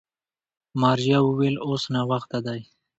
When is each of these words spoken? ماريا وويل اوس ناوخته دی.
ماريا 0.81 1.19
وويل 1.27 1.55
اوس 1.65 1.83
ناوخته 1.93 2.37
دی. 2.45 2.61